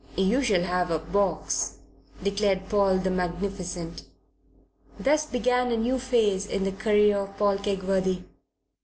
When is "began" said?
5.27-5.71